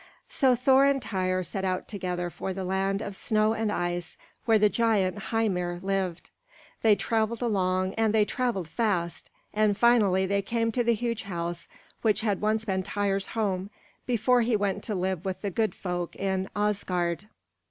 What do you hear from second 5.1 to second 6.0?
Hymir